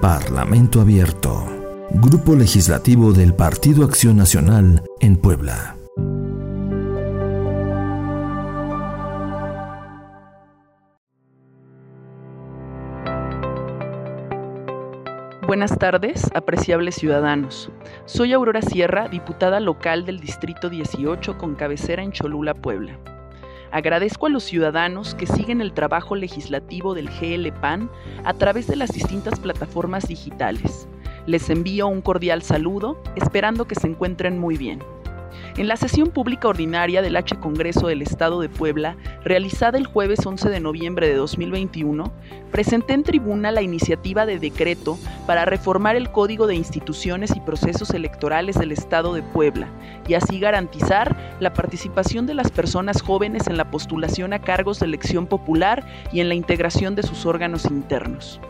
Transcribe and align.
Parlamento 0.00 0.80
Abierto. 0.80 1.44
Grupo 1.90 2.36
Legislativo 2.36 3.12
del 3.12 3.34
Partido 3.34 3.84
Acción 3.84 4.16
Nacional 4.16 4.84
en 5.00 5.16
Puebla. 5.16 5.74
Buenas 15.48 15.76
tardes, 15.76 16.30
apreciables 16.32 16.94
ciudadanos. 16.94 17.72
Soy 18.04 18.32
Aurora 18.34 18.62
Sierra, 18.62 19.08
diputada 19.08 19.58
local 19.58 20.06
del 20.06 20.20
Distrito 20.20 20.70
18 20.70 21.38
con 21.38 21.56
cabecera 21.56 22.04
en 22.04 22.12
Cholula, 22.12 22.54
Puebla. 22.54 23.17
Agradezco 23.70 24.26
a 24.26 24.30
los 24.30 24.44
ciudadanos 24.44 25.14
que 25.14 25.26
siguen 25.26 25.60
el 25.60 25.72
trabajo 25.72 26.16
legislativo 26.16 26.94
del 26.94 27.10
GLPAN 27.10 27.90
a 28.24 28.32
través 28.34 28.66
de 28.66 28.76
las 28.76 28.90
distintas 28.90 29.38
plataformas 29.38 30.08
digitales. 30.08 30.88
Les 31.26 31.50
envío 31.50 31.86
un 31.88 32.00
cordial 32.00 32.42
saludo, 32.42 33.02
esperando 33.14 33.66
que 33.66 33.74
se 33.74 33.86
encuentren 33.86 34.38
muy 34.38 34.56
bien. 34.56 34.82
En 35.56 35.68
la 35.68 35.76
sesión 35.76 36.10
pública 36.10 36.48
ordinaria 36.48 37.02
del 37.02 37.16
H 37.16 37.36
Congreso 37.36 37.88
del 37.88 38.02
Estado 38.02 38.40
de 38.40 38.48
Puebla, 38.48 38.96
realizada 39.24 39.78
el 39.78 39.86
jueves 39.86 40.24
11 40.24 40.48
de 40.48 40.60
noviembre 40.60 41.08
de 41.08 41.14
2021, 41.14 42.12
presenté 42.50 42.94
en 42.94 43.02
tribuna 43.02 43.50
la 43.50 43.62
iniciativa 43.62 44.26
de 44.26 44.38
decreto 44.38 44.98
para 45.26 45.44
reformar 45.44 45.96
el 45.96 46.10
Código 46.10 46.46
de 46.46 46.54
Instituciones 46.54 47.34
y 47.36 47.40
Procesos 47.40 47.90
Electorales 47.90 48.58
del 48.58 48.72
Estado 48.72 49.14
de 49.14 49.22
Puebla 49.22 49.68
y 50.06 50.14
así 50.14 50.38
garantizar 50.40 51.16
la 51.40 51.52
participación 51.52 52.26
de 52.26 52.34
las 52.34 52.50
personas 52.50 53.02
jóvenes 53.02 53.46
en 53.46 53.56
la 53.56 53.70
postulación 53.70 54.32
a 54.32 54.40
cargos 54.40 54.80
de 54.80 54.86
elección 54.86 55.26
popular 55.26 55.86
y 56.12 56.20
en 56.20 56.28
la 56.28 56.34
integración 56.34 56.94
de 56.94 57.02
sus 57.02 57.26
órganos 57.26 57.66
internos. 57.66 58.40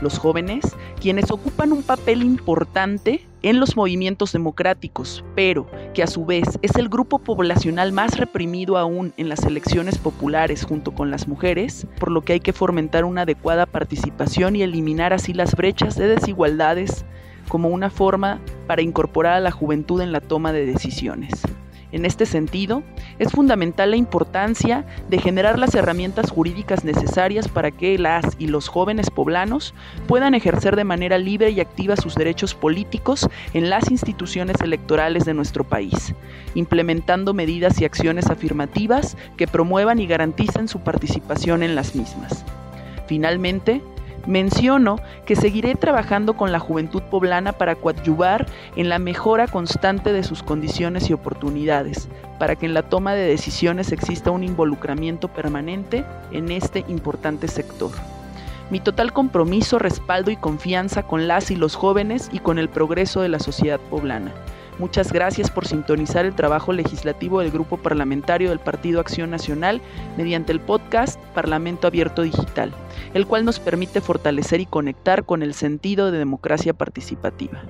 Los 0.00 0.18
jóvenes, 0.18 0.64
quienes 1.00 1.30
ocupan 1.30 1.72
un 1.72 1.82
papel 1.82 2.22
importante 2.22 3.26
en 3.42 3.60
los 3.60 3.76
movimientos 3.76 4.32
democráticos, 4.32 5.24
pero 5.34 5.66
que 5.94 6.02
a 6.02 6.06
su 6.06 6.24
vez 6.24 6.58
es 6.62 6.76
el 6.76 6.88
grupo 6.88 7.18
poblacional 7.18 7.92
más 7.92 8.18
reprimido 8.18 8.78
aún 8.78 9.12
en 9.16 9.28
las 9.28 9.44
elecciones 9.44 9.98
populares 9.98 10.64
junto 10.64 10.92
con 10.92 11.10
las 11.10 11.28
mujeres, 11.28 11.86
por 11.98 12.10
lo 12.10 12.22
que 12.22 12.34
hay 12.34 12.40
que 12.40 12.52
fomentar 12.52 13.04
una 13.04 13.22
adecuada 13.22 13.66
participación 13.66 14.56
y 14.56 14.62
eliminar 14.62 15.12
así 15.12 15.32
las 15.32 15.54
brechas 15.54 15.96
de 15.96 16.08
desigualdades 16.08 17.04
como 17.48 17.68
una 17.68 17.90
forma 17.90 18.40
para 18.66 18.82
incorporar 18.82 19.34
a 19.34 19.40
la 19.40 19.50
juventud 19.50 20.00
en 20.00 20.12
la 20.12 20.20
toma 20.20 20.52
de 20.52 20.66
decisiones. 20.66 21.42
En 21.92 22.04
este 22.04 22.26
sentido, 22.26 22.82
es 23.18 23.32
fundamental 23.32 23.90
la 23.90 23.96
importancia 23.96 24.84
de 25.08 25.18
generar 25.18 25.58
las 25.58 25.74
herramientas 25.74 26.30
jurídicas 26.30 26.84
necesarias 26.84 27.48
para 27.48 27.70
que 27.70 27.98
las 27.98 28.24
y 28.38 28.46
los 28.46 28.68
jóvenes 28.68 29.10
poblanos 29.10 29.74
puedan 30.06 30.34
ejercer 30.34 30.76
de 30.76 30.84
manera 30.84 31.18
libre 31.18 31.50
y 31.50 31.60
activa 31.60 31.96
sus 31.96 32.14
derechos 32.14 32.54
políticos 32.54 33.28
en 33.54 33.70
las 33.70 33.90
instituciones 33.90 34.60
electorales 34.60 35.24
de 35.24 35.34
nuestro 35.34 35.64
país, 35.64 36.14
implementando 36.54 37.34
medidas 37.34 37.80
y 37.80 37.84
acciones 37.84 38.28
afirmativas 38.28 39.16
que 39.36 39.48
promuevan 39.48 39.98
y 39.98 40.06
garanticen 40.06 40.68
su 40.68 40.80
participación 40.80 41.62
en 41.62 41.74
las 41.74 41.94
mismas. 41.94 42.44
Finalmente, 43.06 43.82
Menciono 44.26 44.96
que 45.24 45.34
seguiré 45.34 45.74
trabajando 45.74 46.34
con 46.34 46.52
la 46.52 46.58
juventud 46.58 47.02
poblana 47.02 47.52
para 47.52 47.74
coadyuvar 47.74 48.46
en 48.76 48.88
la 48.88 48.98
mejora 48.98 49.46
constante 49.46 50.12
de 50.12 50.22
sus 50.22 50.42
condiciones 50.42 51.08
y 51.08 51.14
oportunidades, 51.14 52.08
para 52.38 52.54
que 52.56 52.66
en 52.66 52.74
la 52.74 52.82
toma 52.82 53.14
de 53.14 53.26
decisiones 53.26 53.92
exista 53.92 54.30
un 54.30 54.44
involucramiento 54.44 55.28
permanente 55.28 56.04
en 56.32 56.50
este 56.50 56.84
importante 56.88 57.48
sector. 57.48 57.92
Mi 58.70 58.78
total 58.78 59.12
compromiso, 59.12 59.78
respaldo 59.78 60.30
y 60.30 60.36
confianza 60.36 61.02
con 61.02 61.26
las 61.26 61.50
y 61.50 61.56
los 61.56 61.74
jóvenes 61.74 62.28
y 62.32 62.38
con 62.38 62.58
el 62.58 62.68
progreso 62.68 63.22
de 63.22 63.28
la 63.28 63.40
sociedad 63.40 63.80
poblana. 63.80 64.32
Muchas 64.80 65.12
gracias 65.12 65.50
por 65.50 65.66
sintonizar 65.66 66.24
el 66.24 66.34
trabajo 66.34 66.72
legislativo 66.72 67.40
del 67.40 67.50
Grupo 67.50 67.76
Parlamentario 67.76 68.48
del 68.48 68.60
Partido 68.60 68.98
Acción 68.98 69.28
Nacional 69.28 69.82
mediante 70.16 70.52
el 70.52 70.60
podcast 70.60 71.20
Parlamento 71.34 71.86
Abierto 71.86 72.22
Digital, 72.22 72.72
el 73.12 73.26
cual 73.26 73.44
nos 73.44 73.60
permite 73.60 74.00
fortalecer 74.00 74.58
y 74.60 74.64
conectar 74.64 75.26
con 75.26 75.42
el 75.42 75.52
sentido 75.52 76.10
de 76.10 76.16
democracia 76.16 76.72
participativa. 76.72 77.60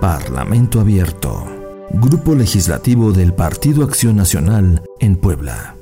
Parlamento 0.00 0.78
Abierto, 0.78 1.44
Grupo 1.90 2.36
Legislativo 2.36 3.10
del 3.10 3.34
Partido 3.34 3.82
Acción 3.82 4.14
Nacional 4.14 4.84
en 5.00 5.16
Puebla. 5.16 5.79